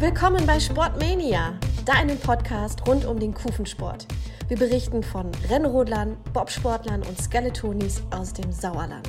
Willkommen 0.00 0.46
bei 0.46 0.58
Sportmania, 0.58 1.60
deinem 1.84 2.18
Podcast 2.18 2.88
rund 2.88 3.04
um 3.04 3.20
den 3.20 3.34
Kufensport. 3.34 4.06
Wir 4.48 4.56
berichten 4.56 5.02
von 5.02 5.30
Rennrodlern, 5.50 6.16
Bobsportlern 6.32 7.02
und 7.02 7.20
Skeletonis 7.20 8.02
aus 8.10 8.32
dem 8.32 8.50
Sauerland. 8.50 9.06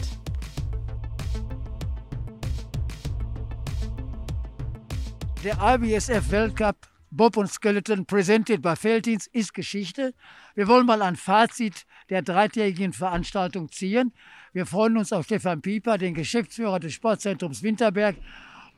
Der 5.45 5.55
IBSF 5.61 6.29
Weltcup 6.29 6.75
Bob 7.09 7.37
und 7.37 7.47
Skeleton 7.47 8.05
presented 8.05 8.61
bei 8.61 8.75
Felddienst 8.75 9.27
ist 9.27 9.53
Geschichte. 9.53 10.13
Wir 10.55 10.67
wollen 10.67 10.85
mal 10.85 11.01
ein 11.01 11.15
Fazit 11.15 11.85
der 12.09 12.21
dreitägigen 12.21 12.91
Veranstaltung 12.91 13.69
ziehen. 13.69 14.13
Wir 14.51 14.65
freuen 14.65 14.97
uns 14.97 15.13
auf 15.13 15.23
Stefan 15.23 15.61
Pieper, 15.61 15.97
den 15.97 16.13
Geschäftsführer 16.13 16.81
des 16.81 16.93
Sportzentrums 16.93 17.63
Winterberg 17.63 18.17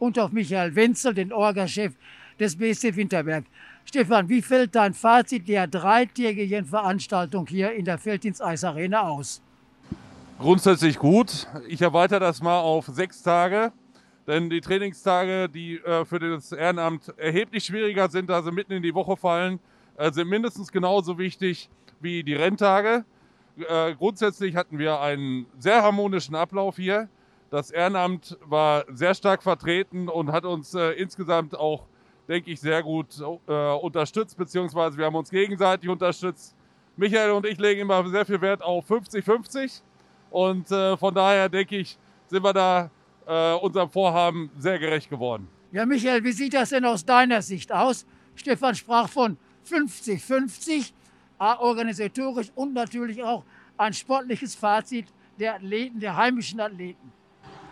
und 0.04 0.20
auf 0.20 0.34
Michael 0.34 0.76
Wenzel, 0.76 1.14
den 1.14 1.32
Orga-Chef 1.32 1.94
des 2.38 2.58
BSC 2.58 2.94
Winterberg. 2.98 3.46
Stefan, 3.86 4.28
wie 4.28 4.42
fällt 4.42 4.76
dein 4.76 4.94
Fazit 4.94 5.48
der 5.48 5.66
dreitägigen 5.66 6.66
Veranstaltung 6.66 7.48
hier 7.48 7.72
in 7.72 7.86
der 7.86 7.98
Felddienst-Eis-Arena 7.98 9.04
aus? 9.04 9.42
Grundsätzlich 10.40 11.00
gut. 11.00 11.48
Ich 11.70 11.82
erweitere 11.82 12.20
das 12.20 12.42
mal 12.42 12.60
auf 12.60 12.88
sechs 12.88 13.24
Tage. 13.24 13.72
Denn 14.28 14.50
die 14.50 14.60
Trainingstage, 14.60 15.48
die 15.48 15.78
äh, 15.78 16.04
für 16.04 16.20
das 16.20 16.52
Ehrenamt 16.52 17.14
erheblich 17.18 17.64
schwieriger 17.64 18.10
sind, 18.10 18.30
sie 18.30 18.52
mitten 18.52 18.74
in 18.74 18.84
die 18.84 18.94
Woche 18.94 19.16
fallen, 19.16 19.60
äh, 19.96 20.12
sind 20.12 20.28
mindestens 20.28 20.72
genauso 20.72 21.18
wichtig 21.18 21.70
wie 22.02 22.24
die 22.24 22.36
Renntage. 22.36 23.06
Äh, 23.58 23.96
grundsätzlich 23.96 24.58
hatten 24.58 24.80
wir 24.80 25.00
einen 25.00 25.46
sehr 25.60 25.82
harmonischen 25.82 26.36
Ablauf 26.36 26.76
hier. 26.76 27.08
Das 27.54 27.70
Ehrenamt 27.70 28.36
war 28.46 28.84
sehr 28.92 29.14
stark 29.14 29.44
vertreten 29.44 30.10
und 30.10 30.32
hat 30.32 30.44
uns 30.44 30.74
äh, 30.74 30.94
insgesamt 30.94 31.56
auch, 31.56 31.86
denke 32.28 32.50
ich, 32.50 32.60
sehr 32.60 32.82
gut 32.82 33.22
äh, 33.22 33.74
unterstützt, 33.76 34.36
beziehungsweise 34.36 34.98
wir 34.98 35.06
haben 35.06 35.14
uns 35.14 35.30
gegenseitig 35.30 35.88
unterstützt. 35.88 36.56
Michael 36.98 37.30
und 37.30 37.46
ich 37.46 37.60
legen 37.60 37.82
immer 37.82 38.10
sehr 38.10 38.26
viel 38.26 38.42
Wert 38.42 38.64
auf 38.64 38.90
50-50 38.90 39.84
und 40.32 40.72
äh, 40.72 40.98
von 40.98 41.14
daher 41.14 41.48
denke 41.48 41.78
ich, 41.78 41.96
sind 42.26 42.44
wir 42.44 42.54
da 42.54 42.90
äh, 43.28 43.54
unserem 43.60 43.92
Vorhaben 43.92 44.50
sehr 44.58 44.80
gerecht 44.80 45.12
geworden. 45.12 45.48
Ja, 45.72 45.86
Michael, 45.86 46.24
wie 46.24 46.32
sieht 46.32 46.56
das 46.56 46.70
denn 46.70 46.86
aus 46.86 47.06
deiner 47.06 47.44
Sicht 47.44 47.72
aus? 47.72 48.04
Stefan 48.34 48.74
sprach 48.74 49.08
von 49.08 49.38
50-50, 49.70 50.92
organisatorisch 51.38 52.52
und 52.56 52.74
natürlich 52.74 53.24
auch 53.24 53.44
ein 53.78 53.94
sportliches 53.94 54.56
Fazit 54.56 55.06
der 55.38 55.54
Athleten, 55.54 56.00
der 56.00 56.18
heimischen 56.18 56.60
Athleten. 56.60 57.12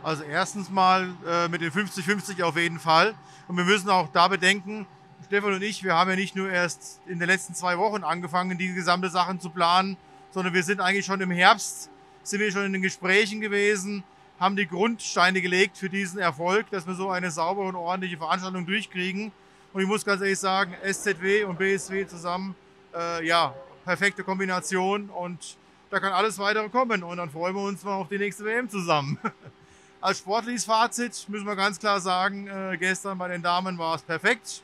Also 0.04 0.24
erstens 0.24 0.70
mal 0.70 1.10
äh, 1.28 1.48
mit 1.48 1.62
den 1.62 1.72
50-50 1.72 2.42
auf 2.44 2.58
jeden 2.58 2.80
Fall. 2.80 3.14
Und 3.48 3.58
wir 3.58 3.66
müssen 3.66 3.90
auch 3.90 4.10
da 4.12 4.28
bedenken, 4.28 4.88
Stefan 5.26 5.54
und 5.54 5.62
ich, 5.62 5.84
wir 5.84 5.96
haben 5.96 6.10
ja 6.10 6.16
nicht 6.16 6.36
nur 6.36 6.50
erst 6.50 7.00
in 7.06 7.20
den 7.20 7.28
letzten 7.28 7.54
zwei 7.54 7.78
Wochen 7.78 8.04
angefangen, 8.04 8.58
diese 8.58 8.74
gesamte 8.74 9.10
Sachen 9.10 9.40
zu 9.40 9.50
planen, 9.50 9.96
sondern 10.32 10.54
wir 10.54 10.64
sind 10.64 10.82
eigentlich 10.82 11.06
schon 11.06 11.22
im 11.22 11.32
Herbst, 11.32 11.90
sind 12.24 12.40
wir 12.40 12.52
schon 12.52 12.66
in 12.66 12.74
den 12.74 12.82
Gesprächen 12.82 13.42
gewesen, 13.42 14.04
haben 14.40 14.56
die 14.56 14.68
Grundsteine 14.68 15.42
gelegt 15.42 15.78
für 15.78 15.90
diesen 15.90 16.20
Erfolg, 16.20 16.70
dass 16.72 16.88
wir 16.88 16.96
so 16.96 17.10
eine 17.12 17.30
saubere 17.30 17.68
und 17.68 17.76
ordentliche 17.76 18.18
Veranstaltung 18.18 18.66
durchkriegen. 18.66 19.32
Und 19.72 19.82
ich 19.82 19.88
muss 19.88 20.04
ganz 20.04 20.22
ehrlich 20.22 20.40
sagen, 20.40 20.74
SZW 20.84 21.44
und 21.44 21.60
BSW 21.60 22.08
zusammen, 22.08 22.56
äh, 22.94 23.26
ja, 23.26 23.54
perfekte 23.86 24.24
Kombination 24.24 25.10
und 25.10 25.58
da 25.92 26.00
kann 26.00 26.12
alles 26.12 26.40
weitere 26.40 26.70
kommen 26.70 27.04
und 27.04 27.18
dann 27.18 27.30
freuen 27.30 27.56
wir 27.56 27.64
uns 27.64 27.84
mal 27.84 27.94
auf 27.94 28.10
die 28.10 28.18
nächste 28.18 28.44
WM 28.46 28.70
zusammen. 28.70 29.20
Als 30.02 30.18
sportliches 30.18 30.66
Fazit 30.66 31.30
müssen 31.30 31.46
wir 31.46 31.56
ganz 31.56 31.78
klar 31.78 32.00
sagen, 32.00 32.48
äh, 32.48 32.76
gestern 32.76 33.20
bei 33.20 33.28
den 33.28 33.44
Damen 33.44 33.78
war 33.78 33.94
es 33.94 34.02
perfekt. 34.02 34.64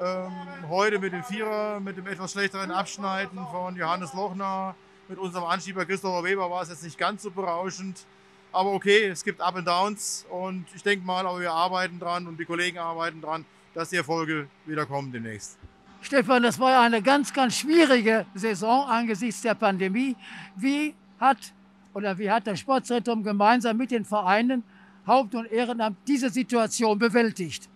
Ähm, 0.00 0.32
heute 0.70 0.98
mit 0.98 1.12
dem 1.12 1.22
Vierer, 1.22 1.78
mit 1.78 1.98
dem 1.98 2.06
etwas 2.06 2.32
schlechteren 2.32 2.70
Abschneiden 2.70 3.38
von 3.52 3.76
Johannes 3.76 4.14
Lochner, 4.14 4.74
mit 5.08 5.18
unserem 5.18 5.44
Anschieber 5.44 5.84
Christopher 5.84 6.24
Weber 6.24 6.50
war 6.50 6.62
es 6.62 6.70
jetzt 6.70 6.82
nicht 6.82 6.96
ganz 6.96 7.22
so 7.22 7.30
berauschend. 7.30 8.06
Aber 8.50 8.72
okay, 8.72 9.08
es 9.08 9.22
gibt 9.22 9.42
Up 9.42 9.56
and 9.56 9.68
Downs 9.68 10.24
und 10.30 10.64
ich 10.74 10.82
denke 10.82 11.04
mal, 11.04 11.26
aber 11.26 11.38
wir 11.40 11.52
arbeiten 11.52 11.98
dran 11.98 12.26
und 12.26 12.40
die 12.40 12.46
Kollegen 12.46 12.78
arbeiten 12.78 13.20
dran, 13.20 13.44
dass 13.74 13.90
die 13.90 13.96
Erfolge 13.96 14.48
wieder 14.64 14.86
kommen 14.86 15.12
demnächst. 15.12 15.58
Stefan, 16.00 16.42
das 16.42 16.58
war 16.58 16.70
ja 16.70 16.80
eine 16.80 17.02
ganz, 17.02 17.30
ganz 17.34 17.58
schwierige 17.58 18.24
Saison 18.34 18.88
angesichts 18.88 19.42
der 19.42 19.54
Pandemie. 19.54 20.16
Wie 20.56 20.94
hat 21.20 21.52
oder 21.96 22.18
wie 22.18 22.30
hat 22.30 22.46
das 22.46 22.60
Sportzentrum 22.60 23.22
gemeinsam 23.22 23.78
mit 23.78 23.90
den 23.90 24.04
Vereinen 24.04 24.62
Haupt- 25.06 25.34
und 25.34 25.46
Ehrenamt 25.46 25.96
diese 26.06 26.28
Situation 26.28 26.98
bewältigt? 26.98 27.70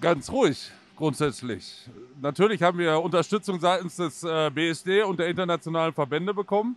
Ganz 0.00 0.30
ruhig 0.32 0.70
grundsätzlich. 0.96 1.86
Natürlich 2.22 2.62
haben 2.62 2.78
wir 2.78 2.98
Unterstützung 3.02 3.60
seitens 3.60 3.96
des 3.96 4.22
äh, 4.22 4.50
BSD 4.50 5.02
und 5.02 5.20
der 5.20 5.28
internationalen 5.28 5.92
Verbände 5.92 6.32
bekommen. 6.32 6.76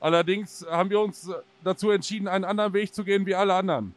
Allerdings 0.00 0.64
haben 0.70 0.88
wir 0.88 1.00
uns 1.00 1.30
dazu 1.62 1.90
entschieden, 1.90 2.28
einen 2.28 2.44
anderen 2.44 2.72
Weg 2.72 2.94
zu 2.94 3.04
gehen 3.04 3.26
wie 3.26 3.34
alle 3.34 3.54
anderen. 3.54 3.94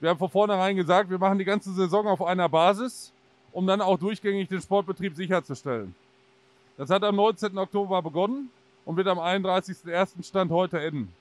Wir 0.00 0.10
haben 0.10 0.18
von 0.18 0.28
vornherein 0.28 0.76
gesagt, 0.76 1.08
wir 1.08 1.18
machen 1.18 1.38
die 1.38 1.46
ganze 1.46 1.72
Saison 1.72 2.06
auf 2.06 2.22
einer 2.22 2.48
Basis, 2.48 3.12
um 3.52 3.66
dann 3.66 3.80
auch 3.80 3.98
durchgängig 3.98 4.48
den 4.48 4.60
Sportbetrieb 4.60 5.14
sicherzustellen. 5.14 5.94
Das 6.76 6.90
hat 6.90 7.02
am 7.04 7.16
19. 7.16 7.56
Oktober 7.56 8.02
begonnen 8.02 8.50
und 8.88 8.96
wird 8.96 9.06
am 9.06 9.18
31.01. 9.18 10.22
Stand 10.26 10.50
heute 10.50 10.80
enden. 10.80 11.12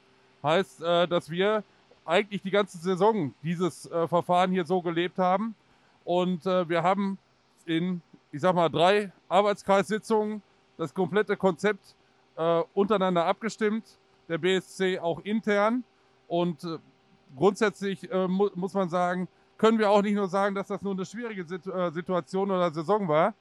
Heißt, 0.41 0.81
äh, 0.81 1.05
dass 1.05 1.29
wir 1.29 1.65
eigentlich 2.05 2.41
die 2.41 2.49
ganze 2.49 2.77
Saison 2.77 3.33
dieses 3.43 3.91
äh, 3.91 4.07
Verfahren 4.07 4.51
hier 4.51 4.63
so 4.63 4.81
gelebt 4.81 5.17
haben. 5.17 5.53
Und 6.05 6.45
äh, 6.45 6.69
wir 6.69 6.81
haben 6.81 7.17
in, 7.65 8.01
ich 8.31 8.39
sag 8.39 8.55
mal, 8.55 8.69
drei 8.69 9.11
Arbeitskreissitzungen 9.27 10.41
das 10.77 10.93
komplette 10.93 11.35
Konzept 11.35 11.95
untereinander 12.75 13.25
abgestimmt, 13.25 13.83
der 14.29 14.37
BSC 14.37 14.99
auch 14.99 15.19
intern. 15.25 15.83
Und 16.27 16.59
grundsätzlich 17.35 18.07
mu 18.27 18.49
muss 18.53 18.75
man 18.75 18.89
sagen, 18.89 19.27
können 19.57 19.79
wir 19.79 19.89
auch 19.89 20.03
nicht 20.03 20.13
nur 20.13 20.27
sagen, 20.27 20.53
dass 20.53 20.67
das 20.67 20.83
nur 20.83 20.93
eine 20.93 21.03
schwierige 21.03 21.43
Situ 21.45 21.71
Situation 21.89 22.51
oder 22.51 22.69
Saison 22.69 23.07
war, 23.07 23.33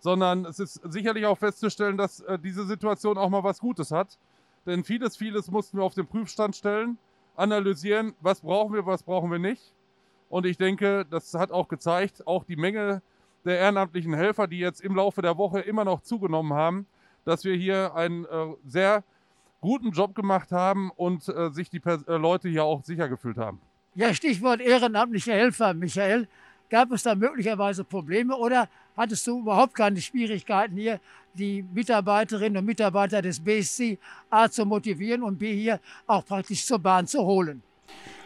sondern 0.00 0.44
es 0.44 0.58
ist 0.58 0.80
sicherlich 0.90 1.26
auch 1.26 1.38
festzustellen, 1.38 1.96
dass 1.96 2.20
äh, 2.20 2.38
diese 2.38 2.64
Situation 2.64 3.18
auch 3.18 3.28
mal 3.28 3.44
was 3.44 3.58
Gutes 3.58 3.90
hat. 3.90 4.18
Denn 4.66 4.84
vieles, 4.84 5.16
vieles 5.16 5.50
mussten 5.50 5.78
wir 5.78 5.84
auf 5.84 5.94
den 5.94 6.06
Prüfstand 6.06 6.54
stellen, 6.54 6.98
analysieren, 7.36 8.14
was 8.20 8.40
brauchen 8.40 8.74
wir, 8.74 8.84
was 8.86 9.02
brauchen 9.02 9.30
wir 9.30 9.38
nicht. 9.38 9.72
Und 10.28 10.44
ich 10.44 10.58
denke, 10.58 11.06
das 11.08 11.34
hat 11.34 11.50
auch 11.50 11.68
gezeigt, 11.68 12.26
auch 12.26 12.44
die 12.44 12.56
Menge 12.56 13.02
der 13.44 13.58
ehrenamtlichen 13.58 14.12
Helfer, 14.14 14.46
die 14.46 14.58
jetzt 14.58 14.80
im 14.80 14.94
Laufe 14.94 15.22
der 15.22 15.38
Woche 15.38 15.60
immer 15.60 15.84
noch 15.84 16.02
zugenommen 16.02 16.52
haben, 16.52 16.86
dass 17.24 17.44
wir 17.44 17.54
hier 17.54 17.94
einen 17.94 18.24
äh, 18.26 18.54
sehr 18.66 19.04
guten 19.60 19.90
Job 19.90 20.14
gemacht 20.14 20.52
haben 20.52 20.90
und 20.90 21.28
äh, 21.28 21.50
sich 21.50 21.70
die 21.70 21.80
Pers 21.80 22.02
äh, 22.04 22.16
Leute 22.16 22.48
hier 22.48 22.64
auch 22.64 22.84
sicher 22.84 23.08
gefühlt 23.08 23.38
haben. 23.38 23.60
Ja, 23.94 24.14
Stichwort 24.14 24.60
ehrenamtliche 24.60 25.32
Helfer, 25.32 25.74
Michael. 25.74 26.28
Gab 26.70 26.92
es 26.92 27.02
da 27.02 27.14
möglicherweise 27.14 27.82
Probleme 27.82 28.36
oder 28.36 28.68
hattest 28.94 29.26
du 29.26 29.40
überhaupt 29.40 29.74
keine 29.74 30.00
Schwierigkeiten 30.00 30.76
hier, 30.76 31.00
die 31.32 31.64
Mitarbeiterinnen 31.72 32.58
und 32.58 32.66
Mitarbeiter 32.66 33.22
des 33.22 33.40
BSC 33.40 33.98
A 34.28 34.50
zu 34.50 34.66
motivieren 34.66 35.22
und 35.22 35.38
B 35.38 35.54
hier 35.54 35.80
auch 36.06 36.24
praktisch 36.26 36.66
zur 36.66 36.78
Bahn 36.78 37.06
zu 37.06 37.20
holen? 37.20 37.62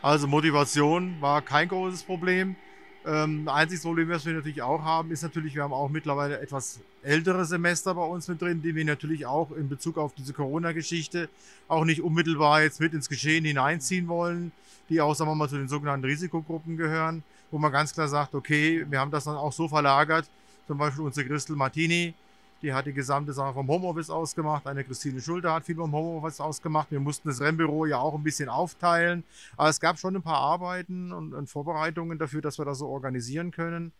Also 0.00 0.26
Motivation 0.26 1.20
war 1.20 1.40
kein 1.42 1.68
großes 1.68 2.02
Problem. 2.02 2.56
Ähm, 3.04 3.48
einziges 3.48 3.82
Problem, 3.82 4.08
was 4.08 4.24
wir 4.26 4.32
natürlich 4.32 4.62
auch 4.62 4.82
haben, 4.82 5.10
ist 5.10 5.22
natürlich, 5.22 5.54
wir 5.54 5.62
haben 5.62 5.72
auch 5.72 5.88
mittlerweile 5.88 6.40
etwas 6.40 6.80
ältere 7.02 7.44
Semester 7.44 7.94
bei 7.94 8.04
uns 8.04 8.26
mit 8.28 8.40
drin, 8.40 8.62
die 8.62 8.74
wir 8.74 8.84
natürlich 8.84 9.26
auch 9.26 9.50
in 9.52 9.68
Bezug 9.68 9.98
auf 9.98 10.14
diese 10.14 10.32
Corona-Geschichte 10.32 11.28
auch 11.68 11.84
nicht 11.84 12.00
unmittelbar 12.00 12.62
jetzt 12.62 12.80
mit 12.80 12.92
ins 12.92 13.08
Geschehen 13.08 13.44
hineinziehen 13.44 14.08
wollen, 14.08 14.52
die 14.88 15.00
auch, 15.00 15.14
sagen 15.14 15.30
wir 15.30 15.34
mal, 15.34 15.48
zu 15.48 15.56
den 15.56 15.68
sogenannten 15.68 16.06
Risikogruppen 16.06 16.76
gehören, 16.76 17.24
wo 17.52 17.58
man 17.58 17.70
ganz 17.70 17.94
klar 17.94 18.08
sagt, 18.08 18.34
okay, 18.34 18.84
wir 18.88 18.98
haben 18.98 19.10
das 19.10 19.24
dann 19.24 19.36
auch 19.36 19.52
so 19.52 19.68
verlagert, 19.68 20.28
zum 20.66 20.78
Beispiel 20.78 21.04
unsere 21.04 21.28
Christel 21.28 21.54
Martini, 21.54 22.14
die 22.62 22.72
hat 22.72 22.86
die 22.86 22.92
gesamte 22.92 23.32
Sache 23.32 23.54
vom 23.54 23.68
Homeoffice 23.68 24.08
ausgemacht. 24.08 24.66
Eine 24.66 24.84
Christine 24.84 25.20
Schulter 25.20 25.52
hat 25.52 25.64
viel 25.64 25.74
vom 25.74 25.92
Homeoffice 25.92 26.40
ausgemacht. 26.40 26.90
Wir 26.90 27.00
mussten 27.00 27.28
das 27.28 27.40
Rennbüro 27.40 27.86
ja 27.86 27.98
auch 27.98 28.14
ein 28.14 28.22
bisschen 28.22 28.48
aufteilen. 28.48 29.24
Aber 29.56 29.68
es 29.68 29.80
gab 29.80 29.98
schon 29.98 30.14
ein 30.14 30.22
paar 30.22 30.38
Arbeiten 30.38 31.12
und, 31.12 31.34
und 31.34 31.50
Vorbereitungen 31.50 32.18
dafür, 32.18 32.40
dass 32.40 32.58
wir 32.58 32.64
das 32.64 32.78
so 32.78 32.86
organisieren 32.86 33.50
können. 33.50 33.92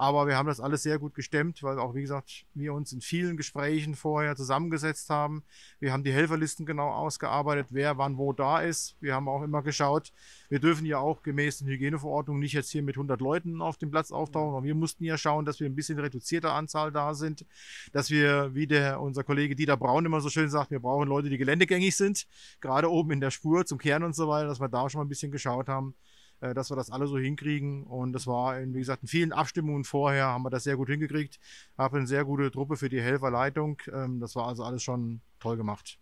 Aber 0.00 0.28
wir 0.28 0.36
haben 0.36 0.46
das 0.46 0.60
alles 0.60 0.84
sehr 0.84 1.00
gut 1.00 1.12
gestemmt, 1.12 1.60
weil 1.64 1.76
auch, 1.80 1.92
wie 1.96 2.02
gesagt, 2.02 2.44
wir 2.54 2.72
uns 2.72 2.92
in 2.92 3.00
vielen 3.00 3.36
Gesprächen 3.36 3.96
vorher 3.96 4.36
zusammengesetzt 4.36 5.10
haben. 5.10 5.42
Wir 5.80 5.92
haben 5.92 6.04
die 6.04 6.12
Helferlisten 6.12 6.66
genau 6.66 6.90
ausgearbeitet, 6.90 7.66
wer 7.70 7.98
wann 7.98 8.16
wo 8.16 8.32
da 8.32 8.60
ist. 8.60 8.94
Wir 9.00 9.16
haben 9.16 9.28
auch 9.28 9.42
immer 9.42 9.60
geschaut, 9.64 10.12
wir 10.50 10.60
dürfen 10.60 10.86
ja 10.86 10.98
auch 10.98 11.24
gemäß 11.24 11.58
den 11.58 11.66
Hygieneverordnungen 11.66 12.40
nicht 12.40 12.52
jetzt 12.52 12.70
hier 12.70 12.84
mit 12.84 12.94
100 12.94 13.20
Leuten 13.20 13.60
auf 13.60 13.76
dem 13.76 13.90
Platz 13.90 14.12
auftauchen. 14.12 14.54
Aber 14.54 14.62
wir 14.62 14.76
mussten 14.76 15.02
ja 15.02 15.18
schauen, 15.18 15.44
dass 15.44 15.58
wir 15.58 15.66
ein 15.66 15.74
bisschen 15.74 15.98
reduzierter 15.98 16.52
Anzahl 16.52 16.92
da 16.92 17.14
sind, 17.14 17.44
dass 17.92 18.08
wir, 18.08 18.54
wie 18.54 18.68
der, 18.68 19.00
unser 19.00 19.24
Kollege 19.24 19.56
Dieter 19.56 19.76
Braun 19.76 20.06
immer 20.06 20.20
so 20.20 20.28
schön 20.28 20.48
sagt, 20.48 20.70
wir 20.70 20.78
brauchen 20.78 21.08
Leute, 21.08 21.28
die 21.28 21.38
geländegängig 21.38 21.96
sind, 21.96 22.28
gerade 22.60 22.88
oben 22.88 23.10
in 23.10 23.20
der 23.20 23.32
Spur 23.32 23.66
zum 23.66 23.78
Kehren 23.78 24.04
und 24.04 24.14
so 24.14 24.28
weiter, 24.28 24.46
dass 24.46 24.60
wir 24.60 24.68
da 24.68 24.88
schon 24.88 25.00
mal 25.00 25.06
ein 25.06 25.08
bisschen 25.08 25.32
geschaut 25.32 25.66
haben, 25.66 25.96
dass 26.40 26.70
wir 26.70 26.76
das 26.76 26.90
alle 26.90 27.06
so 27.06 27.18
hinkriegen. 27.18 27.84
Und 27.84 28.12
das 28.12 28.26
war, 28.26 28.60
in, 28.60 28.74
wie 28.74 28.78
gesagt, 28.78 29.02
in 29.02 29.08
vielen 29.08 29.32
Abstimmungen 29.32 29.84
vorher 29.84 30.26
haben 30.26 30.42
wir 30.42 30.50
das 30.50 30.64
sehr 30.64 30.76
gut 30.76 30.88
hingekriegt. 30.88 31.38
Habe 31.76 31.98
eine 31.98 32.06
sehr 32.06 32.24
gute 32.24 32.50
Truppe 32.50 32.76
für 32.76 32.88
die 32.88 33.00
Helferleitung. 33.00 33.80
Ähm, 33.92 34.20
das 34.20 34.36
war 34.36 34.46
also 34.46 34.64
alles 34.64 34.82
schon 34.82 35.20
toll 35.40 35.56
gemacht. 35.56 35.98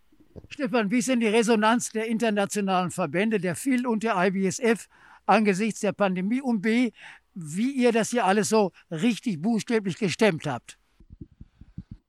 Stefan, 0.48 0.90
wie 0.90 0.98
ist 0.98 1.08
denn 1.08 1.20
die 1.20 1.26
Resonanz 1.26 1.90
der 1.90 2.06
internationalen 2.06 2.90
Verbände, 2.90 3.40
der 3.40 3.56
FIL 3.56 3.86
und 3.86 4.02
der 4.02 4.16
IBSF 4.16 4.88
angesichts 5.24 5.80
der 5.80 5.92
Pandemie 5.92 6.40
und 6.40 6.60
B, 6.60 6.92
wie 7.34 7.72
ihr 7.72 7.92
das 7.92 8.10
hier 8.10 8.24
alles 8.24 8.48
so 8.48 8.72
richtig 8.90 9.40
buchstäblich 9.40 9.96
gestemmt 9.98 10.46
habt? 10.46 10.78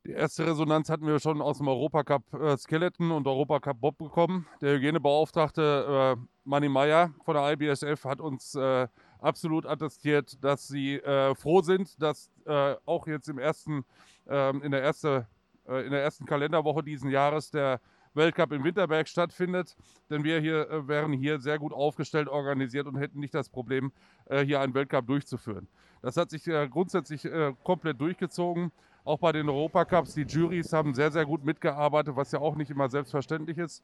Die 0.07 0.13
erste 0.13 0.47
Resonanz 0.47 0.89
hatten 0.89 1.05
wir 1.05 1.19
schon 1.19 1.41
aus 1.41 1.57
dem 1.57 1.67
Europacup 1.67 2.33
äh, 2.33 2.55
Skeleton 2.55 3.11
und 3.11 3.27
Europacup 3.27 3.81
Bob 3.81 3.97
bekommen. 3.97 4.47
Der 4.61 4.75
Hygienebeauftragte 4.75 6.15
äh, 6.17 6.21
Manny 6.45 6.69
Meyer 6.69 7.11
von 7.25 7.35
der 7.35 7.51
IBSF 7.51 8.05
hat 8.05 8.21
uns 8.21 8.55
äh, 8.55 8.87
absolut 9.19 9.65
attestiert, 9.65 10.41
dass 10.41 10.65
sie 10.65 10.95
äh, 10.95 11.35
froh 11.35 11.61
sind, 11.61 12.01
dass 12.01 12.31
äh, 12.45 12.75
auch 12.85 13.05
jetzt 13.05 13.27
im 13.27 13.37
ersten, 13.37 13.83
ähm, 14.29 14.61
in, 14.61 14.71
der 14.71 14.81
erste, 14.81 15.27
äh, 15.67 15.85
in 15.85 15.91
der 15.91 16.03
ersten 16.03 16.25
Kalenderwoche 16.25 16.83
diesen 16.83 17.09
Jahres 17.09 17.51
der 17.51 17.81
Weltcup 18.13 18.53
in 18.53 18.63
Winterberg 18.63 19.09
stattfindet. 19.09 19.75
Denn 20.09 20.23
wir 20.23 20.39
hier 20.39 20.87
wären 20.87 21.11
hier 21.11 21.41
sehr 21.41 21.59
gut 21.59 21.73
aufgestellt, 21.73 22.29
organisiert 22.29 22.87
und 22.87 22.95
hätten 22.95 23.19
nicht 23.19 23.35
das 23.35 23.49
Problem, 23.49 23.91
hier 24.27 24.61
einen 24.61 24.73
Weltcup 24.73 25.05
durchzuführen. 25.05 25.67
Das 26.01 26.17
hat 26.17 26.31
sich 26.31 26.45
grundsätzlich 26.71 27.29
komplett 27.63 28.01
durchgezogen. 28.01 28.71
Auch 29.07 29.19
bei 29.19 29.31
den 29.31 29.47
Europacups, 29.47 30.15
die 30.15 30.23
Juries 30.23 30.73
haben 30.73 30.93
sehr, 30.93 31.13
sehr 31.13 31.25
gut 31.25 31.45
mitgearbeitet, 31.45 32.17
was 32.17 32.33
ja 32.33 32.39
auch 32.39 32.55
nicht 32.57 32.69
immer 32.69 32.89
selbstverständlich 32.89 33.57
ist. 33.57 33.81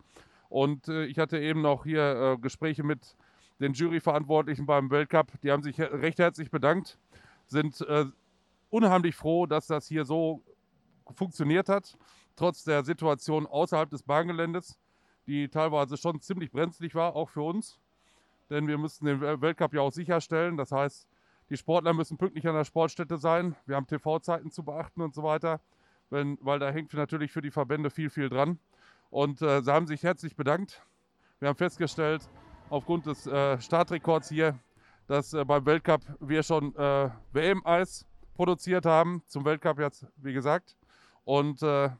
Und 0.49 0.89
äh, 0.89 1.05
ich 1.05 1.17
hatte 1.17 1.39
eben 1.39 1.61
noch 1.61 1.85
hier 1.85 2.33
äh, 2.33 2.37
Gespräche 2.37 2.83
mit 2.83 3.15
den 3.57 3.71
Juryverantwortlichen 3.71 4.65
beim 4.65 4.91
Weltcup. 4.91 5.31
Die 5.41 5.49
haben 5.49 5.63
sich 5.63 5.79
recht 5.79 6.19
herzlich 6.19 6.51
bedankt, 6.51 6.97
sind 7.45 7.79
äh, 7.87 8.03
unheimlich 8.69 9.15
froh, 9.15 9.45
dass 9.45 9.67
das 9.67 9.87
hier 9.87 10.03
so 10.03 10.41
funktioniert 11.15 11.69
hat, 11.69 11.97
trotz 12.35 12.65
der 12.65 12.83
Situation 12.83 13.47
außerhalb 13.47 13.89
des 13.89 14.03
Bahngeländes, 14.03 14.77
die 15.25 15.47
teilweise 15.47 15.95
schon 15.95 16.19
ziemlich 16.19 16.51
brenzlig 16.51 16.95
war, 16.95 17.15
auch 17.15 17.29
für 17.29 17.43
uns. 17.43 17.79
Denn 18.49 18.67
wir 18.67 18.77
mussten 18.77 19.05
den 19.05 19.21
Weltcup 19.21 19.73
ja 19.73 19.79
auch 19.79 19.93
sicherstellen. 19.93 20.57
Das 20.57 20.73
heißt, 20.73 21.07
die 21.53 21.57
Sportler 21.57 21.93
müssen 21.93 22.17
pünktlich 22.17 22.47
an 22.47 22.55
der 22.55 22.65
Sportstätte 22.65 23.19
sein. 23.19 23.55
Wir 23.67 23.75
haben 23.75 23.85
TV-Zeiten 23.85 24.49
zu 24.49 24.63
beachten 24.63 25.01
und 25.01 25.13
so 25.13 25.21
weiter, 25.21 25.61
wenn, 26.09 26.39
weil 26.41 26.57
da 26.57 26.71
hängt 26.71 26.91
natürlich 26.95 27.31
für 27.31 27.43
die 27.43 27.51
Verbände 27.51 27.91
viel, 27.91 28.09
viel 28.09 28.27
dran. 28.27 28.57
Und 29.11 29.39
äh, 29.43 29.61
sie 29.61 29.71
haben 29.71 29.85
sich 29.85 30.01
herzlich 30.01 30.35
bedankt. 30.35 30.81
Wir 31.37 31.49
haben 31.49 31.55
festgestellt, 31.55 32.27
aufgrund 32.71 33.05
des 33.05 33.27
äh, 33.27 33.61
Startrekords 33.61 34.29
hier, 34.29 34.57
dass 35.05 35.35
äh, 35.35 35.45
beim 35.45 35.63
Weltcup 35.67 36.01
wir 36.19 36.41
schon 36.41 36.75
äh, 36.75 37.11
WM-Eis 37.33 38.07
produziert 38.33 38.87
haben, 38.87 39.21
zum 39.27 39.45
Weltcup 39.45 39.77
jetzt, 39.77 40.07
wie 40.17 40.33
gesagt. 40.33 40.75
Und 41.23 41.61
äh, 41.61 41.91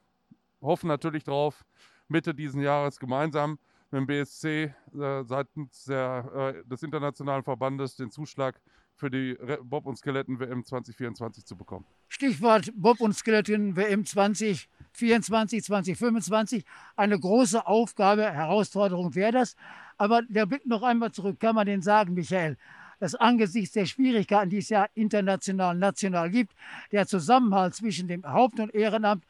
hoffen 0.61 0.87
natürlich 0.87 1.25
darauf, 1.25 1.63
Mitte 2.07 2.33
diesen 2.33 2.59
Jahres 2.59 2.99
gemeinsam 2.99 3.59
mit 3.91 3.99
dem 3.99 4.07
BSC 4.07 4.73
äh, 4.99 5.23
seitens 5.25 5.83
der, 5.83 6.63
des 6.63 6.81
Internationalen 6.81 7.43
Verbandes 7.43 7.95
den 7.95 8.09
Zuschlag 8.09 8.59
für 8.95 9.09
die 9.09 9.37
Bob- 9.63 9.85
und 9.85 9.97
Skeletten-WM 9.97 10.63
2024 10.63 11.45
zu 11.45 11.55
bekommen. 11.55 11.85
Stichwort 12.07 12.71
Bob- 12.75 13.01
und 13.01 13.13
Skeletten-WM 13.15 14.05
2024, 14.05 15.63
2025. 15.63 16.65
Eine 16.95 17.19
große 17.19 17.65
Aufgabe, 17.65 18.31
Herausforderung 18.31 19.15
wäre 19.15 19.31
das. 19.31 19.55
Aber 19.97 20.21
der 20.23 20.45
Blick 20.45 20.65
noch 20.65 20.83
einmal 20.83 21.11
zurück, 21.11 21.39
kann 21.39 21.55
man 21.55 21.65
denn 21.65 21.81
sagen, 21.81 22.13
Michael, 22.13 22.57
dass 22.99 23.15
angesichts 23.15 23.73
der 23.73 23.85
Schwierigkeiten, 23.85 24.49
die 24.49 24.59
es 24.59 24.69
ja 24.69 24.87
international, 24.93 25.75
national 25.75 26.29
gibt, 26.29 26.53
der 26.91 27.05
Zusammenhalt 27.07 27.75
zwischen 27.75 28.07
dem 28.07 28.23
Haupt- 28.23 28.59
und 28.59 28.73
Ehrenamt 28.73 29.25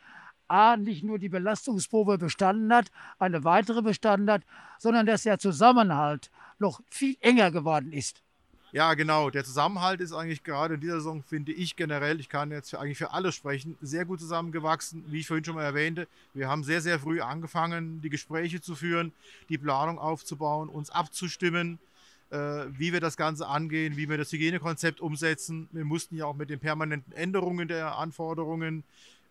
A, 0.48 0.78
nicht 0.78 1.04
nur 1.04 1.18
die 1.18 1.30
Belastungsprobe 1.30 2.18
bestanden 2.18 2.72
hat, 2.72 2.92
eine 3.18 3.44
weitere 3.44 3.82
bestanden 3.82 4.30
hat, 4.30 4.44
sondern 4.78 5.06
dass 5.06 5.24
der 5.24 5.40
Zusammenhalt 5.40 6.30
noch 6.60 6.82
viel 6.92 7.16
enger 7.22 7.50
geworden 7.50 7.92
ist. 7.92 8.22
Ja, 8.74 8.96
genau. 8.96 9.30
Der 9.30 9.44
Zusammenhalt 9.44 10.02
ist 10.02 10.14
eigentlich 10.14 10.44
gerade 10.44 10.74
in 10.74 10.82
dieser 10.82 10.96
Saison, 10.96 11.22
finde 11.22 11.52
ich 11.52 11.76
generell, 11.76 12.20
ich 12.20 12.28
kann 12.28 12.50
jetzt 12.50 12.72
für, 12.72 12.80
eigentlich 12.80 12.98
für 12.98 13.12
alle 13.12 13.32
sprechen, 13.32 13.78
sehr 13.82 14.04
gut 14.04 14.20
zusammengewachsen. 14.20 15.06
Wie 15.10 15.20
ich 15.20 15.28
vorhin 15.28 15.46
schon 15.46 15.54
mal 15.54 15.64
erwähnte, 15.64 16.08
wir 16.34 16.50
haben 16.50 16.64
sehr, 16.64 16.82
sehr 16.82 16.98
früh 16.98 17.22
angefangen, 17.22 18.02
die 18.02 18.10
Gespräche 18.10 18.62
zu 18.62 18.74
führen, 18.74 19.12
die 19.50 19.60
Planung 19.60 20.00
aufzubauen, 20.00 20.70
uns 20.70 20.90
abzustimmen, 20.90 21.78
äh, 22.32 22.38
wie 22.72 22.92
wir 22.92 23.00
das 23.00 23.16
Ganze 23.16 23.48
angehen, 23.48 23.96
wie 23.96 24.10
wir 24.10 24.18
das 24.18 24.32
Hygienekonzept 24.32 25.02
umsetzen. 25.02 25.70
Wir 25.72 25.86
mussten 25.86 26.18
ja 26.18 26.26
auch 26.26 26.36
mit 26.36 26.50
den 26.50 26.60
permanenten 26.60 27.14
Änderungen 27.14 27.68
der 27.68 28.00
Anforderungen 28.00 28.84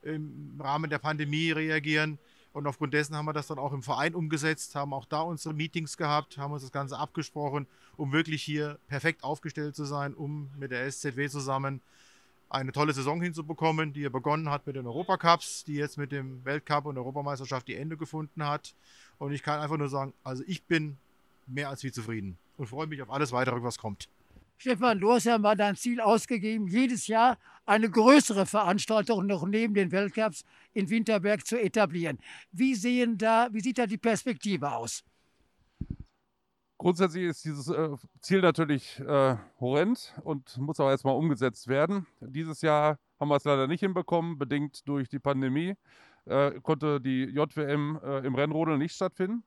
im 0.05 0.61
Rahmen 0.61 0.89
der 0.89 0.99
Pandemie 0.99 1.51
reagieren. 1.51 2.17
Und 2.53 2.67
aufgrund 2.67 2.93
dessen 2.93 3.17
haben 3.17 3.25
wir 3.25 3.33
das 3.33 3.47
dann 3.47 3.59
auch 3.59 3.73
im 3.73 3.83
Verein 3.83 4.15
umgesetzt, 4.15 4.75
haben 4.75 4.93
auch 4.93 5.07
da 5.07 5.23
unsere 5.23 5.55
Meetings 5.55 5.97
gehabt, 5.97 6.37
haben 6.37 6.53
uns 6.53 6.63
das 6.63 6.73
Ganze 6.73 6.99
abgesprochen, 6.99 7.67
um 7.97 8.13
wirklich 8.13 8.43
hier 8.43 8.79
perfekt 8.89 9.25
aufgestellt 9.25 9.75
zu 9.75 9.85
sein, 9.85 10.15
um 10.15 10.51
mit 10.59 10.71
der 10.71 10.91
SZW 10.91 11.29
zusammen 11.29 11.81
eine 12.51 12.73
tolle 12.73 12.93
Saison 12.93 13.23
hinzubekommen, 13.23 13.95
die 13.95 14.03
ja 14.03 14.11
begonnen 14.11 14.51
hat 14.51 14.67
mit 14.67 14.77
den 14.77 14.87
Europacups, 14.87 15.65
die 15.65 15.75
jetzt 15.75 15.97
mit 15.97 16.13
dem 16.13 16.45
Weltcup 16.45 16.85
und 16.85 16.99
Europameisterschaft 16.99 17.67
die 17.67 17.77
Ende 17.77 17.97
gefunden 17.97 18.47
hat. 18.47 18.75
Und 19.19 19.33
ich 19.33 19.43
kann 19.43 19.61
einfach 19.61 19.79
nur 19.79 19.89
sagen, 19.89 20.13
also 20.23 20.45
ich 20.47 20.63
bin 20.65 20.99
mehr 21.47 21.71
als 21.71 21.83
wie 21.83 21.93
zufrieden 21.93 22.37
und 22.59 22.67
freue 22.67 22.87
mich 22.87 23.01
auf 23.01 23.11
alles 23.11 23.33
weitere, 23.33 23.63
was 23.63 23.79
kommt. 23.79 24.09
Stefan, 24.59 25.01
du 25.01 25.11
hast 25.11 25.25
ja 25.25 25.39
mal 25.39 25.57
dein 25.57 25.77
Ziel 25.77 26.01
ausgegeben, 26.01 26.69
jedes 26.69 27.07
Jahr 27.07 27.39
eine 27.67 27.91
größere 27.91 28.47
Veranstaltung 28.47 29.27
noch 29.27 29.47
neben 29.47 29.75
den 29.75 29.93
Weltcups 29.93 30.45
in 30.73 30.91
Winterberg 30.91 31.47
zu 31.47 31.61
etablieren. 31.61 32.19
Wie, 32.51 32.75
sehen 32.75 33.19
da, 33.19 33.49
wie 33.53 33.61
sieht 33.61 33.79
da 33.79 33.87
die 33.87 33.99
Perspektive 33.99 34.73
aus? 34.73 35.05
Grundsätzlich 36.79 37.25
ist 37.25 37.45
dieses 37.45 37.69
äh, 37.69 37.91
Ziel 38.21 38.41
natürlich 38.41 38.99
äh, 38.99 39.37
horrend 39.61 40.15
und 40.25 40.59
muss 40.59 40.81
auch 40.81 40.91
erstmal 40.91 41.15
umgesetzt 41.15 41.69
werden. 41.69 42.07
Dieses 42.21 42.61
Jahr 42.61 42.99
haben 43.21 43.29
wir 43.29 43.37
es 43.37 43.45
leider 43.45 43.69
nicht 43.69 43.81
hinbekommen, 43.81 44.37
bedingt 44.37 44.87
durch 44.89 45.09
die 45.09 45.21
Pandemie. 45.21 45.75
Äh, 46.25 46.61
konnte 46.61 47.01
die 47.01 47.25
JWM 47.25 48.01
äh, 48.03 48.27
im 48.27 48.35
Rennrodel 48.35 48.79
nicht 48.79 48.95
stattfinden. 48.97 49.45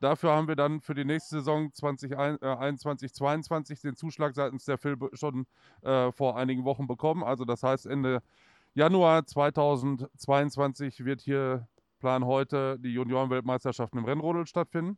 Dafür 0.00 0.32
haben 0.32 0.48
wir 0.48 0.56
dann 0.56 0.80
für 0.80 0.94
die 0.94 1.04
nächste 1.04 1.36
Saison 1.36 1.72
2021, 1.72 3.12
2022 3.12 3.78
äh, 3.78 3.88
den 3.88 3.96
Zuschlag 3.96 4.34
seitens 4.34 4.64
der 4.64 4.78
FIL 4.78 4.96
schon 5.12 5.46
äh, 5.82 6.10
vor 6.10 6.38
einigen 6.38 6.64
Wochen 6.64 6.86
bekommen. 6.86 7.22
Also 7.22 7.44
das 7.44 7.62
heißt, 7.62 7.86
Ende 7.86 8.22
Januar 8.72 9.26
2022 9.26 11.04
wird 11.04 11.20
hier 11.20 11.68
Plan 11.98 12.24
heute 12.24 12.78
die 12.78 12.94
Juniorenweltmeisterschaften 12.94 13.98
im 13.98 14.06
Rennrodel 14.06 14.46
stattfinden. 14.46 14.96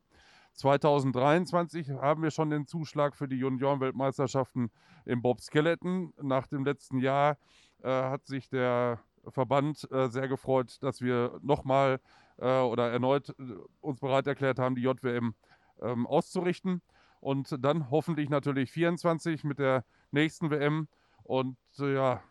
2023 0.54 1.90
haben 1.90 2.22
wir 2.22 2.30
schon 2.30 2.50
den 2.50 2.66
Zuschlag 2.66 3.16
für 3.16 3.26
die 3.26 3.38
Juniorenweltmeisterschaften 3.38 4.70
im 5.04 5.20
Bob 5.20 5.40
Skeleton. 5.40 6.12
Nach 6.22 6.46
dem 6.46 6.64
letzten 6.64 7.00
Jahr 7.00 7.38
äh, 7.82 7.88
hat 7.88 8.26
sich 8.26 8.48
der 8.48 9.00
Verband 9.28 9.90
äh, 9.90 10.08
sehr 10.08 10.28
gefreut, 10.28 10.76
dass 10.80 11.00
wir 11.00 11.40
nochmal 11.42 11.98
oder 12.38 12.90
erneut 12.90 13.30
äh, 13.30 13.42
uns 13.80 14.00
bereit 14.00 14.26
erklärt 14.26 14.58
haben, 14.58 14.74
die 14.74 14.82
JWM 14.82 15.34
ähm, 15.80 16.06
auszurichten. 16.06 16.82
Und 17.20 17.56
dann 17.64 17.90
hoffentlich 17.90 18.30
natürlich 18.30 18.72
24 18.72 19.44
mit 19.44 19.58
der 19.58 19.84
nächsten 20.10 20.50
WM. 20.50 20.88
Und 21.22 21.56
äh, 21.78 21.94
ja, 21.94 22.22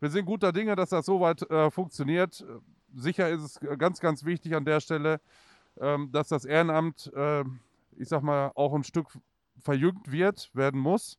wir 0.00 0.10
sind 0.10 0.26
guter 0.26 0.52
Dinge, 0.52 0.76
dass 0.76 0.90
das 0.90 1.06
soweit 1.06 1.42
äh, 1.50 1.70
funktioniert. 1.70 2.44
Sicher 2.94 3.28
ist 3.30 3.42
es 3.42 3.78
ganz, 3.78 4.00
ganz 4.00 4.24
wichtig 4.24 4.54
an 4.54 4.64
der 4.64 4.80
Stelle, 4.80 5.20
ähm, 5.80 6.10
dass 6.12 6.28
das 6.28 6.44
Ehrenamt, 6.44 7.12
äh, 7.14 7.44
ich 7.96 8.08
sag 8.08 8.22
mal, 8.22 8.52
auch 8.54 8.74
ein 8.74 8.84
Stück 8.84 9.08
verjüngt 9.58 10.12
wird, 10.12 10.50
werden 10.54 10.80
muss. 10.80 11.18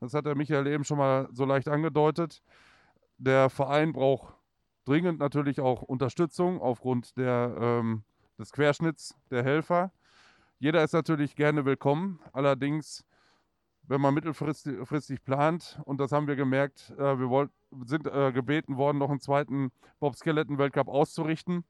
Das 0.00 0.14
hat 0.14 0.26
der 0.26 0.34
Michael 0.34 0.66
eben 0.66 0.84
schon 0.84 0.98
mal 0.98 1.28
so 1.32 1.44
leicht 1.44 1.68
angedeutet. 1.68 2.42
Der 3.18 3.50
Verein 3.50 3.92
braucht 3.92 4.34
dringend 4.90 5.20
natürlich 5.20 5.60
auch 5.60 5.82
Unterstützung 5.82 6.60
aufgrund 6.60 7.16
der, 7.16 7.56
ähm, 7.60 8.02
des 8.40 8.50
Querschnitts 8.50 9.16
der 9.30 9.44
Helfer. 9.44 9.92
Jeder 10.58 10.82
ist 10.82 10.92
natürlich 10.94 11.36
gerne 11.36 11.64
willkommen. 11.64 12.18
Allerdings, 12.32 13.04
wenn 13.84 14.00
man 14.00 14.14
mittelfristig 14.14 15.22
plant, 15.22 15.80
und 15.84 16.00
das 16.00 16.10
haben 16.10 16.26
wir 16.26 16.34
gemerkt, 16.34 16.92
äh, 16.98 17.20
wir 17.20 17.30
wollt, 17.30 17.52
sind 17.84 18.08
äh, 18.08 18.32
gebeten 18.32 18.76
worden, 18.76 18.98
noch 18.98 19.10
einen 19.10 19.20
zweiten 19.20 19.70
Bob 20.00 20.16
Skeleton 20.16 20.58
Weltcup 20.58 20.88
auszurichten. 20.88 21.62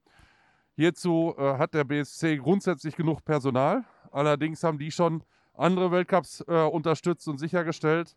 Hierzu 0.75 1.35
äh, 1.37 1.59
hat 1.59 1.75
der 1.75 1.85
BSC 1.85 2.39
grundsätzlich 2.39 2.97
genug 2.97 3.23
Personal. 3.23 3.85
Allerdings 4.13 4.65
haben 4.65 4.79
die 4.79 4.91
schon 4.91 5.25
andere 5.53 5.91
Weltcups 5.91 6.43
äh, 6.49 6.63
unterstützt 6.63 7.29
und 7.29 7.37
sichergestellt, 7.37 8.17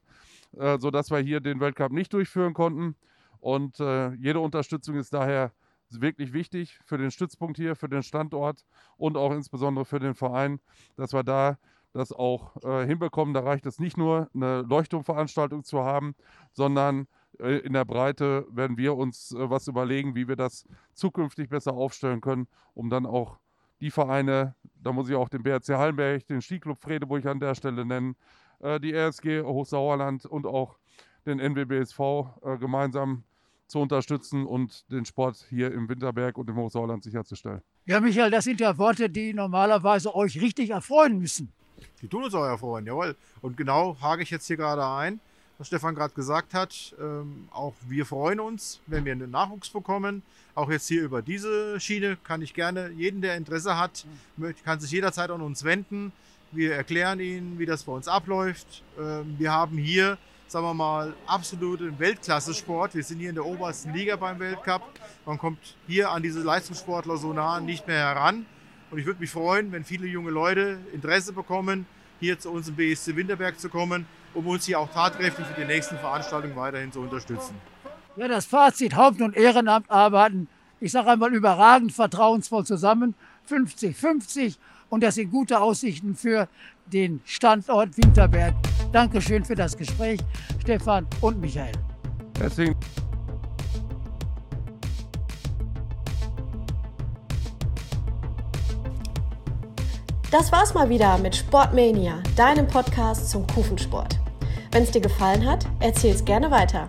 äh, 0.58 0.80
sodass 0.80 1.12
wir 1.12 1.20
hier 1.20 1.42
den 1.42 1.60
Weltcup 1.60 1.92
nicht 1.92 2.14
durchführen 2.14 2.54
konnten. 2.54 2.96
Und 3.44 3.82
äh, 3.82 4.14
jede 4.14 4.40
Unterstützung 4.40 4.96
ist 4.96 5.14
daher 5.14 5.52
wirklich 5.90 6.32
wichtig 6.32 6.80
für 6.86 6.98
den 6.98 7.12
Stützpunkt 7.12 7.58
hier, 7.58 7.76
für 7.76 7.90
den 7.90 8.02
Standort 8.02 8.64
und 8.96 9.18
auch 9.18 9.34
insbesondere 9.34 9.84
für 9.84 10.00
den 10.00 10.16
Verein, 10.16 10.62
dass 10.96 11.12
wir 11.12 11.24
da 11.24 11.58
das 11.92 12.14
auch 12.14 12.56
äh, 12.64 12.88
hinbekommen. 12.88 13.34
Da 13.34 13.42
reicht 13.42 13.66
es 13.66 13.80
nicht 13.80 13.98
nur, 13.98 14.30
eine 14.34 14.62
Leuchtturmveranstaltung 14.62 15.66
zu 15.66 15.84
haben, 15.84 16.16
sondern 16.54 17.06
äh, 17.38 17.58
in 17.58 17.74
der 17.74 17.84
Breite 17.84 18.48
werden 18.50 18.78
wir 18.78 18.96
uns 18.96 19.34
äh, 19.34 19.50
was 19.50 19.68
überlegen, 19.68 20.16
wie 20.16 20.30
wir 20.30 20.38
das 20.38 20.66
zukünftig 20.94 21.50
besser 21.50 21.74
aufstellen 21.74 22.22
können, 22.22 22.48
um 22.74 22.90
dann 22.90 23.06
auch 23.06 23.40
die 23.82 23.92
Vereine, 23.92 24.56
da 24.76 24.94
muss 24.94 25.10
ich 25.10 25.16
auch 25.16 25.28
den 25.28 25.44
BRC 25.44 25.68
Hallenberg, 25.78 26.26
den 26.28 26.42
Skiclub 26.42 26.82
Fredeburg 26.82 27.26
an 27.26 27.42
der 27.42 27.56
Stelle 27.56 27.86
nennen, 27.86 28.16
äh, 28.60 28.80
die 28.80 28.94
RSG 28.94 29.44
Hochsauerland 29.44 30.26
und 30.26 30.46
auch 30.46 30.78
den 31.26 31.40
NWBSV 31.40 32.00
äh, 32.42 32.58
gemeinsam 32.58 33.26
zu 33.74 33.80
unterstützen 33.80 34.46
und 34.46 34.90
den 34.92 35.04
Sport 35.04 35.46
hier 35.50 35.72
im 35.72 35.90
Winterberg 35.90 36.38
und 36.38 36.48
im 36.48 36.56
Hochsauerland 36.56 37.04
sicherzustellen. 37.04 37.62
Ja, 37.86 38.00
Michael, 38.00 38.30
das 38.30 38.44
sind 38.44 38.60
ja 38.60 38.78
Worte, 38.78 39.10
die 39.10 39.34
normalerweise 39.34 40.14
euch 40.16 40.40
richtig 40.40 40.70
erfreuen 40.70 41.18
müssen. 41.18 41.52
Die 42.02 42.08
tun 42.08 42.24
uns 42.24 42.36
auch 42.36 42.46
erfreuen, 42.46 42.86
jawohl. 42.86 43.16
Und 43.42 43.58
genau 43.58 43.98
hake 44.00 44.22
ich 44.22 44.30
jetzt 44.30 44.46
hier 44.46 44.58
gerade 44.58 44.86
ein, 44.86 45.20
was 45.58 45.68
Stefan 45.68 45.96
gerade 45.96 46.14
gesagt 46.14 46.54
hat. 46.54 46.96
Ähm, 47.02 47.48
auch 47.52 47.74
wir 47.88 48.06
freuen 48.06 48.40
uns, 48.40 48.80
wenn 48.86 49.06
wir 49.06 49.12
einen 49.12 49.32
Nachwuchs 49.32 49.72
bekommen. 49.72 50.22
Auch 50.54 50.70
jetzt 50.70 50.88
hier 50.88 51.02
über 51.02 51.24
diese 51.24 51.80
Schiene 51.80 52.16
kann 52.24 52.44
ich 52.44 52.54
gerne 52.54 52.92
jeden, 52.92 53.22
der 53.22 53.36
Interesse 53.36 53.76
hat, 53.76 54.06
kann 54.64 54.80
sich 54.80 54.92
jederzeit 54.92 55.32
an 55.32 55.42
uns 55.42 55.64
wenden. 55.64 56.12
Wir 56.52 56.76
erklären 56.76 57.20
Ihnen, 57.20 57.58
wie 57.58 57.66
das 57.66 57.84
bei 57.84 57.92
uns 57.92 58.08
abläuft. 58.08 58.84
Ähm, 59.00 59.36
wir 59.40 59.52
haben 59.52 59.80
hier, 59.80 60.20
sagen 60.54 60.68
wir 60.68 60.74
mal, 60.76 61.14
absoluten 61.26 61.98
Weltklasse-Sport. 61.98 62.94
Wir 62.94 63.04
sind 63.04 63.18
hier 63.18 63.30
in 63.30 63.36
der 63.36 63.44
obersten 63.44 63.92
Liga 63.92 64.16
beim 64.16 64.38
Weltcup. 64.40 64.84
Man 65.26 65.40
kommt 65.40 65.58
hier 65.88 66.12
an 66.12 66.22
diese 66.22 66.42
Leistungssportler 66.42 67.18
so 67.18 67.34
nah 67.34 67.60
nicht 67.60 67.88
mehr 67.88 67.98
heran. 67.98 68.46
Und 68.92 69.00
ich 69.00 69.08
würde 69.08 69.20
mich 69.20 69.32
freuen, 69.32 69.72
wenn 69.72 69.84
viele 69.84 70.06
junge 70.06 70.30
Leute 70.30 70.78
Interesse 70.94 71.34
bekommen, 71.34 71.88
hier 72.20 72.38
zu 72.38 72.52
uns 72.52 72.70
im 72.70 72.76
BSC 72.76 73.16
Winterberg 73.16 73.60
zu 73.60 73.68
kommen, 73.68 74.06
um 74.36 74.46
uns 74.46 74.68
hier 74.68 74.80
auch 74.80 74.92
tatkräftig 74.94 75.44
für 75.44 75.60
die 75.60 75.66
nächsten 75.66 75.98
Veranstaltungen 75.98 76.56
weiterhin 76.56 76.92
zu 76.92 77.00
unterstützen. 77.00 77.56
Ja, 78.16 78.28
das 78.28 78.46
Fazit 78.46 78.96
Haupt- 78.96 79.22
und 79.22 79.36
Ehrenamt 79.36 79.90
arbeiten, 79.90 80.48
ich 80.80 80.92
sage 80.92 81.10
einmal 81.10 81.34
überragend 81.34 81.94
vertrauensvoll 81.94 82.64
zusammen, 82.64 83.16
50-50 83.50 84.58
und 84.92 85.02
das 85.02 85.16
sind 85.16 85.32
gute 85.32 85.60
Aussichten 85.60 86.14
für 86.16 86.48
den 86.86 87.22
Standort 87.26 87.98
Winterberg. 87.98 88.54
Dankeschön 88.94 89.44
für 89.44 89.56
das 89.56 89.76
Gespräch, 89.76 90.20
Stefan 90.62 91.08
und 91.20 91.42
Michael. 91.42 91.74
Deswegen 92.40 92.76
Das 100.32 100.52
war's 100.52 100.74
mal 100.74 100.90
wieder 100.90 101.18
mit 101.20 101.36
Sportmania, 101.36 102.22
deinem 102.36 102.68
Podcast 102.68 103.30
zum 103.30 103.46
Kufensport. 103.48 104.20
Wenn 104.72 104.84
es 104.84 104.92
dir 104.92 105.02
gefallen 105.02 105.46
hat, 105.46 105.68
erzähl's 105.80 106.26
gerne 106.26 106.50
weiter. 106.50 106.88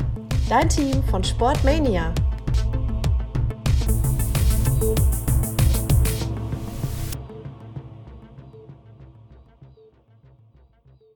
Dein 0.49 0.69
Team 0.69 1.03
von 1.05 1.23
Sportmania. 1.23 2.15